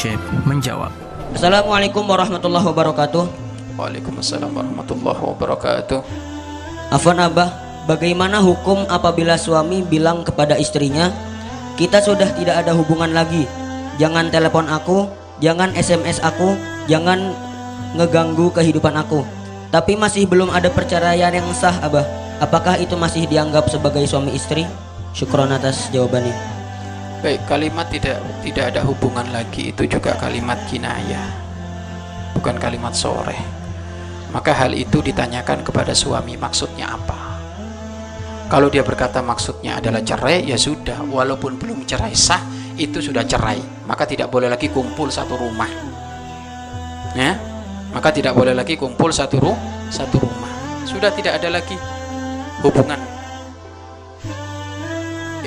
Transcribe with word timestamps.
Syekh 0.00 0.16
menjawab. 0.48 0.88
Assalamualaikum 1.36 2.00
warahmatullahi 2.08 2.64
wabarakatuh. 2.72 3.28
Waalaikumsalam 3.76 4.48
warahmatullahi 4.48 5.20
wabarakatuh. 5.20 6.00
Afwan 6.88 7.20
Abah, 7.20 7.52
bagaimana 7.84 8.40
hukum 8.40 8.88
apabila 8.88 9.36
suami 9.36 9.84
bilang 9.84 10.24
kepada 10.24 10.56
istrinya, 10.56 11.12
kita 11.76 12.00
sudah 12.00 12.32
tidak 12.32 12.64
ada 12.64 12.72
hubungan 12.72 13.12
lagi. 13.12 13.44
Jangan 14.00 14.32
telepon 14.32 14.72
aku, 14.72 15.04
jangan 15.44 15.76
SMS 15.76 16.16
aku, 16.24 16.56
jangan 16.88 17.36
ngeganggu 17.92 18.48
kehidupan 18.56 18.96
aku. 18.96 19.20
Tapi 19.68 20.00
masih 20.00 20.24
belum 20.24 20.48
ada 20.48 20.72
perceraian 20.72 21.28
yang 21.28 21.52
sah, 21.52 21.76
Abah. 21.84 22.08
Apakah 22.40 22.80
itu 22.80 22.96
masih 22.96 23.28
dianggap 23.28 23.68
sebagai 23.68 24.08
suami 24.08 24.32
istri? 24.32 24.64
Syukron 25.12 25.52
atas 25.52 25.92
jawabannya. 25.92 26.59
Baik, 27.20 27.44
kalimat 27.44 27.84
tidak 27.92 28.16
tidak 28.40 28.72
ada 28.72 28.80
hubungan 28.80 29.28
lagi 29.28 29.76
itu 29.76 29.84
juga 29.84 30.16
kalimat 30.16 30.56
kinayah. 30.72 31.28
Bukan 32.32 32.56
kalimat 32.56 32.96
sore. 32.96 33.36
Maka 34.32 34.56
hal 34.56 34.72
itu 34.72 35.04
ditanyakan 35.04 35.60
kepada 35.60 35.92
suami 35.92 36.40
maksudnya 36.40 36.88
apa? 36.96 37.20
Kalau 38.48 38.72
dia 38.72 38.80
berkata 38.80 39.20
maksudnya 39.20 39.76
adalah 39.76 40.00
cerai, 40.00 40.48
ya 40.48 40.56
sudah, 40.56 41.04
walaupun 41.12 41.60
belum 41.60 41.84
cerai 41.84 42.16
sah, 42.16 42.40
itu 42.80 43.04
sudah 43.04 43.28
cerai. 43.28 43.60
Maka 43.84 44.08
tidak 44.08 44.32
boleh 44.32 44.48
lagi 44.48 44.72
kumpul 44.72 45.12
satu 45.12 45.36
rumah. 45.36 45.68
Ya? 47.12 47.36
Maka 47.92 48.16
tidak 48.16 48.32
boleh 48.32 48.56
lagi 48.56 48.80
kumpul 48.80 49.12
satu 49.12 49.36
ru 49.44 49.52
satu 49.92 50.24
rumah. 50.24 50.48
Sudah 50.88 51.12
tidak 51.12 51.36
ada 51.36 51.52
lagi 51.52 51.76
hubungan 52.64 53.19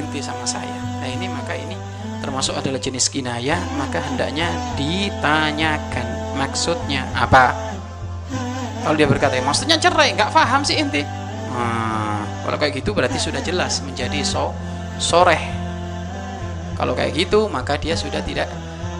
inti 0.00 0.24
sama 0.24 0.48
saya. 0.48 0.80
Nah 0.98 1.08
ini 1.08 1.28
maka 1.28 1.52
ini 1.52 1.76
termasuk 2.24 2.56
adalah 2.56 2.80
jenis 2.80 3.12
kinaya, 3.12 3.60
maka 3.76 4.00
hendaknya 4.00 4.48
ditanyakan 4.80 6.36
maksudnya 6.40 7.04
apa. 7.12 7.52
Kalau 8.80 8.96
dia 8.96 9.04
berkata, 9.04 9.36
ya, 9.36 9.44
maksudnya 9.44 9.76
cerai, 9.76 10.16
nggak 10.16 10.32
paham 10.32 10.64
sih 10.64 10.80
inti. 10.80 11.04
Hmm, 11.52 12.24
kalau 12.48 12.56
kayak 12.56 12.80
gitu 12.80 12.96
berarti 12.96 13.20
sudah 13.20 13.44
jelas 13.44 13.84
menjadi 13.84 14.24
so 14.24 14.56
soreh. 14.96 15.40
Kalau 16.80 16.96
kayak 16.96 17.12
gitu 17.12 17.44
maka 17.52 17.76
dia 17.76 17.92
sudah 17.92 18.24
tidak 18.24 18.48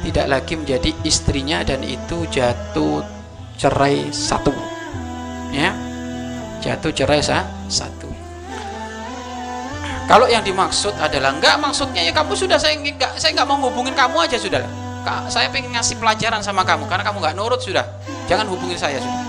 tidak 0.00 0.26
lagi 0.32 0.56
menjadi 0.56 0.96
istrinya 1.04 1.60
dan 1.60 1.84
itu 1.84 2.24
jatuh 2.32 3.04
cerai 3.60 4.08
satu. 4.12 4.52
Ya, 5.52 5.76
jatuh 6.64 6.92
cerai 6.92 7.20
satu. 7.20 7.95
Kalau 10.06 10.30
yang 10.30 10.46
dimaksud 10.46 10.94
adalah 11.02 11.34
enggak 11.34 11.58
maksudnya 11.58 12.06
ya 12.06 12.14
kamu 12.14 12.38
sudah 12.38 12.54
saya 12.62 12.78
enggak 12.78 13.18
saya 13.18 13.34
enggak 13.34 13.48
mau 13.50 13.58
hubungin 13.58 13.90
kamu 13.90 14.22
aja 14.22 14.38
sudah. 14.38 14.62
Kak, 15.02 15.30
saya 15.30 15.50
pengen 15.50 15.74
ngasih 15.74 15.98
pelajaran 15.98 16.42
sama 16.46 16.62
kamu 16.62 16.86
karena 16.86 17.02
kamu 17.02 17.18
enggak 17.18 17.34
nurut 17.34 17.58
sudah. 17.58 17.82
Jangan 18.30 18.46
hubungin 18.46 18.78
saya 18.78 19.02
sudah. 19.02 19.22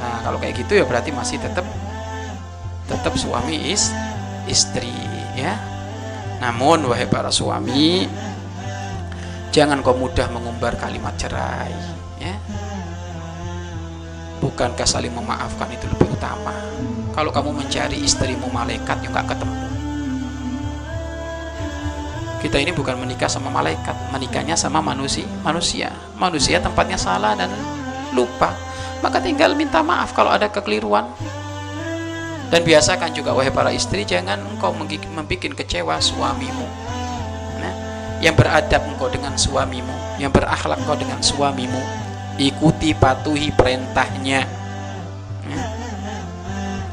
Nah, 0.00 0.16
kalau 0.24 0.40
kayak 0.40 0.64
gitu 0.64 0.80
ya 0.80 0.84
berarti 0.88 1.12
masih 1.12 1.36
tetap 1.36 1.64
tetap 2.88 3.12
suami 3.20 3.68
is 3.68 3.92
istri 4.48 4.88
ya. 5.36 5.60
Namun 6.40 6.88
wahai 6.88 7.04
para 7.04 7.28
suami 7.28 8.08
jangan 9.52 9.84
kau 9.84 9.92
mudah 9.92 10.32
mengumbar 10.32 10.80
kalimat 10.80 11.12
cerai 11.20 11.68
ya. 12.16 12.32
Bukankah 14.40 14.88
saling 14.88 15.12
memaafkan 15.12 15.68
itu 15.68 15.84
lebih 15.84 16.16
utama? 16.16 16.56
Kalau 17.12 17.28
kamu 17.28 17.60
mencari 17.60 18.00
istrimu 18.00 18.48
malaikat 18.48 19.04
yang 19.04 19.12
enggak 19.12 19.36
ketemu 19.36 19.67
kita 22.38 22.62
ini 22.62 22.70
bukan 22.70 22.94
menikah 23.02 23.26
sama 23.26 23.50
malaikat 23.50 23.94
menikahnya 24.14 24.54
sama 24.54 24.78
manusia 24.78 25.26
manusia. 25.42 25.90
Manusia 26.14 26.62
tempatnya 26.62 26.98
salah 26.98 27.34
dan 27.34 27.50
lupa. 28.14 28.54
Maka 29.02 29.22
tinggal 29.22 29.54
minta 29.54 29.82
maaf 29.82 30.14
kalau 30.14 30.30
ada 30.30 30.50
kekeliruan. 30.50 31.06
Dan 32.48 32.64
biasakan 32.64 33.12
juga 33.12 33.36
wahai 33.36 33.52
para 33.52 33.68
istri 33.68 34.08
jangan 34.08 34.40
engkau 34.40 34.72
membuat 34.72 35.52
kecewa 35.52 36.00
suamimu. 36.00 36.64
Nah, 37.60 37.74
yang 38.24 38.32
beradab 38.32 38.88
engkau 38.88 39.12
dengan 39.12 39.36
suamimu 39.36 40.16
yang 40.16 40.32
berakhlak 40.32 40.80
engkau 40.82 40.96
dengan 40.98 41.20
suamimu 41.20 41.78
ikuti 42.38 42.94
patuhi 42.94 43.52
perintahnya. 43.52 44.46
Nah, 45.50 45.68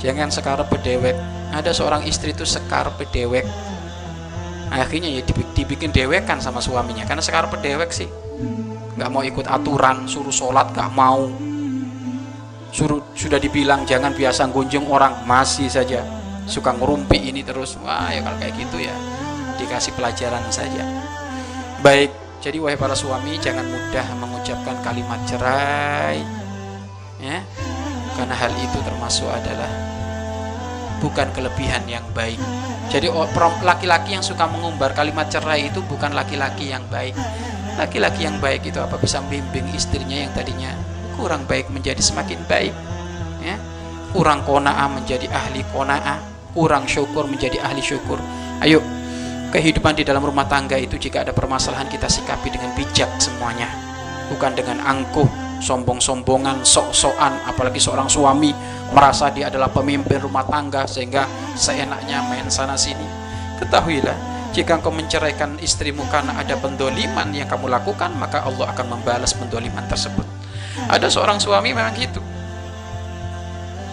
jangan 0.01 0.27
sekar 0.33 0.59
bedewek. 0.65 1.15
Ada 1.55 1.71
seorang 1.71 2.03
istri 2.03 2.35
itu 2.35 2.43
sekar 2.43 2.91
bedewek 2.99 3.47
akhirnya 4.71 5.09
ya 5.09 5.21
dibikin 5.53 5.93
dewekan 5.93 6.41
sama 6.41 6.59
suaminya 6.61 7.05
karena 7.05 7.21
sekarang 7.21 7.49
pedewek 7.53 7.91
sih. 7.93 8.09
Nggak 8.95 9.09
mau 9.11 9.21
ikut 9.21 9.45
aturan 9.45 10.07
suruh 10.09 10.33
sholat 10.33 10.71
nggak 10.71 10.91
mau. 10.95 11.29
Suruh 12.71 13.01
sudah 13.15 13.39
dibilang 13.39 13.87
jangan 13.87 14.11
biasa 14.11 14.49
gunjung 14.51 14.87
orang 14.89 15.23
masih 15.27 15.69
saja. 15.69 16.03
Suka 16.45 16.73
ngerumpi 16.77 17.29
ini 17.29 17.41
terus 17.41 17.77
wah 17.81 18.09
ya 18.13 18.21
kalau 18.21 18.37
kayak 18.37 18.53
gitu 18.57 18.77
ya 18.81 18.95
dikasih 19.57 19.93
pelajaran 19.95 20.43
saja. 20.49 20.83
Baik 21.81 22.11
jadi 22.41 22.61
wahai 22.61 22.77
para 22.77 22.93
suami 22.93 23.41
jangan 23.41 23.65
mudah 23.65 24.05
mengucapkan 24.21 24.77
kalimat 24.85 25.19
cerai 25.25 26.21
ya. 27.21 27.41
Karena 28.15 28.31
hal 28.31 28.53
itu 28.55 28.79
termasuk 28.79 29.27
adalah 29.27 29.84
bukan 31.05 31.29
kelebihan 31.37 31.85
yang 31.85 32.05
baik 32.17 32.41
jadi 32.89 33.09
laki-laki 33.65 34.13
yang 34.13 34.21
suka 34.21 34.45
mengumbar 34.45 34.93
kalimat 34.93 35.25
cerai 35.25 35.73
itu 35.73 35.81
bukan 35.81 36.13
laki-laki 36.13 36.69
yang 36.69 36.85
baik. 36.87 37.17
Laki-laki 37.75 38.23
yang 38.23 38.37
baik 38.37 38.63
itu 38.69 38.77
apa 38.79 38.95
bisa 38.95 39.19
membimbing 39.25 39.67
istrinya 39.73 40.15
yang 40.15 40.31
tadinya 40.31 40.71
kurang 41.17 41.49
baik 41.49 41.67
menjadi 41.73 41.99
semakin 41.99 42.39
baik. 42.45 42.73
Ya. 43.41 43.57
Kurang 44.13 44.45
kona'ah 44.47 44.87
menjadi 44.87 45.27
ahli 45.33 45.65
kona'ah. 45.73 46.21
Kurang 46.55 46.87
syukur 46.87 47.27
menjadi 47.27 47.59
ahli 47.59 47.83
syukur. 47.83 48.15
Ayo, 48.63 48.79
kehidupan 49.51 49.99
di 49.99 50.07
dalam 50.07 50.23
rumah 50.23 50.47
tangga 50.47 50.79
itu 50.79 50.95
jika 50.95 51.27
ada 51.27 51.35
permasalahan 51.35 51.91
kita 51.91 52.07
sikapi 52.07 52.47
dengan 52.47 52.71
bijak 52.79 53.11
semuanya. 53.19 53.67
Bukan 54.31 54.55
dengan 54.55 54.79
angkuh, 54.79 55.27
sombong-sombongan, 55.61 56.63
sok-sokan, 56.63 57.45
apalagi 57.47 57.79
seorang 57.79 58.09
suami 58.09 58.51
merasa 58.91 59.31
dia 59.31 59.51
adalah 59.51 59.71
pemimpin 59.71 60.23
rumah 60.23 60.47
tangga 60.47 60.87
sehingga 60.87 61.27
seenaknya 61.55 62.23
main 62.27 62.47
sana 62.47 62.75
sini. 62.79 63.05
Ketahuilah, 63.59 64.15
jika 64.51 64.79
engkau 64.79 64.91
menceraikan 64.91 65.59
istrimu 65.59 66.07
karena 66.07 66.35
ada 66.39 66.55
pendoliman 66.59 67.27
yang 67.35 67.47
kamu 67.47 67.67
lakukan, 67.67 68.11
maka 68.15 68.43
Allah 68.43 68.71
akan 68.71 68.99
membalas 68.99 69.35
pendoliman 69.35 69.83
tersebut. 69.87 70.23
Ada 70.87 71.11
seorang 71.11 71.39
suami 71.39 71.71
memang 71.75 71.95
gitu. 71.95 72.19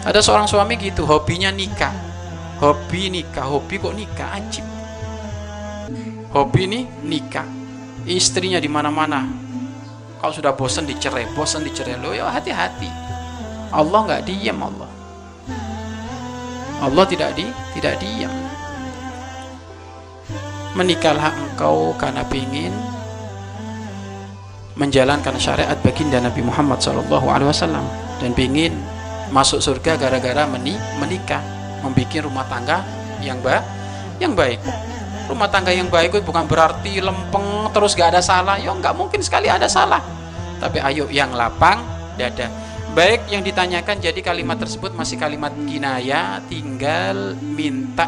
Ada 0.03 0.19
seorang 0.19 0.47
suami 0.47 0.75
gitu, 0.79 1.07
hobinya 1.07 1.51
nikah. 1.51 1.91
Hobi 2.63 3.11
nikah, 3.11 3.47
hobi 3.47 3.75
kok 3.75 3.95
nikah 3.95 4.29
ajib. 4.39 4.63
Hobi 6.31 6.65
ini 6.65 6.79
nikah. 7.05 7.45
Istrinya 8.09 8.57
di 8.57 8.65
mana-mana. 8.65 9.42
Kalau 10.23 10.31
sudah 10.31 10.55
bosan 10.55 10.87
dicerai, 10.87 11.27
bosan 11.35 11.67
dicerai 11.67 11.99
lo 11.99 12.15
ya 12.15 12.31
hati-hati. 12.31 12.87
Allah 13.75 13.99
nggak 14.07 14.23
diam 14.23 14.55
Allah. 14.55 14.87
Allah 16.79 17.03
tidak 17.11 17.35
di 17.35 17.43
tidak 17.75 17.99
diam. 17.99 18.31
Menikahlah 20.79 21.27
engkau 21.35 21.91
karena 21.99 22.23
ingin 22.31 22.71
menjalankan 24.79 25.35
syariat 25.35 25.75
baginda 25.83 26.23
Nabi 26.23 26.39
Muhammad 26.39 26.79
SAW 26.79 27.83
dan 28.23 28.31
ingin 28.39 28.79
masuk 29.27 29.59
surga 29.59 29.99
gara-gara 29.99 30.47
menikah, 30.47 31.43
membuat 31.83 32.15
rumah 32.23 32.47
tangga 32.47 32.79
yang 33.19 33.43
ba 33.43 33.59
yang 34.23 34.31
baik. 34.39 34.63
Rumah 35.23 35.47
tangga 35.47 35.71
yang 35.71 35.87
baik 35.87 36.19
itu 36.19 36.23
bukan 36.25 36.43
berarti 36.43 36.99
lempeng 36.99 37.71
terus 37.71 37.95
gak 37.95 38.11
ada 38.15 38.21
salah. 38.21 38.59
Ya 38.59 38.75
nggak 38.75 38.91
mungkin 38.91 39.23
sekali 39.23 39.47
ada 39.47 39.71
salah. 39.71 40.03
Tapi 40.59 40.83
ayo 40.83 41.07
yang 41.07 41.31
lapang 41.31 41.79
dada. 42.19 42.51
Baik 42.93 43.25
yang 43.31 43.41
ditanyakan 43.41 43.97
jadi 44.03 44.19
kalimat 44.21 44.59
tersebut 44.59 44.93
masih 44.93 45.17
kalimat 45.17 45.49
kinaya 45.65 46.43
tinggal 46.45 47.33
minta 47.41 48.05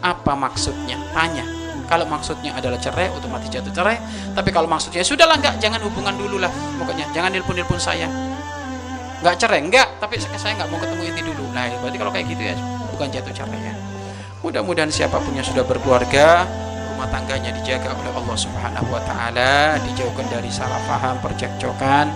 apa 0.00 0.32
maksudnya? 0.34 0.98
Tanya. 1.12 1.44
Kalau 1.86 2.02
maksudnya 2.10 2.50
adalah 2.58 2.80
cerai 2.82 3.12
otomatis 3.14 3.46
jatuh 3.46 3.70
cerai. 3.70 4.00
Tapi 4.34 4.50
kalau 4.50 4.66
maksudnya 4.66 5.06
sudahlah 5.06 5.38
enggak 5.38 5.60
jangan 5.62 5.78
hubungan 5.84 6.16
dulu 6.18 6.42
lah. 6.42 6.50
Pokoknya 6.80 7.06
jangan 7.14 7.30
nelpon 7.36 7.54
nelpon 7.54 7.78
saya. 7.78 8.08
Enggak 9.22 9.36
cerai? 9.38 9.60
Enggak 9.62 9.88
tapi 10.02 10.18
saya 10.18 10.56
enggak 10.56 10.68
mau 10.72 10.80
ketemu 10.82 11.02
inti 11.06 11.22
dulu. 11.22 11.44
Nah 11.54 11.70
berarti 11.84 11.98
kalau 12.00 12.10
kayak 12.10 12.26
gitu 12.32 12.42
ya 12.42 12.54
bukan 12.90 13.12
jatuh 13.12 13.34
cerai 13.36 13.60
ya 13.60 13.95
mudah-mudahan 14.46 14.94
siapa 14.94 15.18
pun 15.18 15.34
yang 15.34 15.42
sudah 15.42 15.66
berkeluarga 15.66 16.46
rumah 16.94 17.10
tangganya 17.10 17.50
dijaga 17.50 17.98
oleh 17.98 18.14
Allah 18.14 18.36
Subhanahu 18.38 18.94
wa 18.94 19.02
taala 19.02 19.74
dijauhkan 19.82 20.30
dari 20.30 20.46
salah 20.54 20.78
paham 20.86 21.18
percekcokan. 21.18 22.08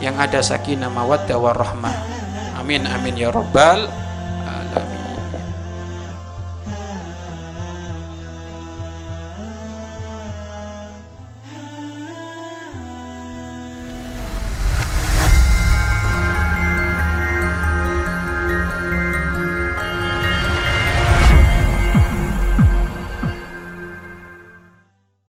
Yang 0.00 0.16
ada 0.16 0.40
sakinah 0.40 0.88
mawaddah 0.92 1.40
warahmah. 1.40 1.96
Amin 2.60 2.84
amin 2.84 3.16
ya 3.16 3.32
rabbal 3.32 3.88